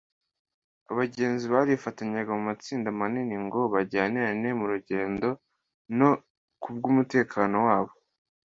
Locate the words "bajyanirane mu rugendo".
3.73-5.27